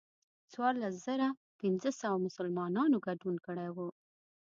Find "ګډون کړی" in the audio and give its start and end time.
3.07-3.67